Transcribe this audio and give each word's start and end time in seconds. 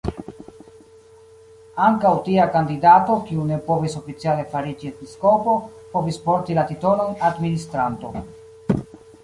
Ankaŭ 1.87 2.13
tia 2.27 2.47
kandidato, 2.55 3.17
kiu 3.27 3.45
ne 3.51 3.59
povis 3.69 3.97
oficiale 4.01 4.47
fariĝi 4.55 4.91
episkopo, 4.95 5.55
povis 5.95 6.21
porti 6.27 6.59
la 6.61 6.67
titolon 6.73 7.17
"administranto". 7.31 8.15